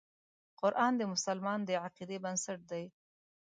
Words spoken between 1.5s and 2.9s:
د عقیدې بنسټ دی.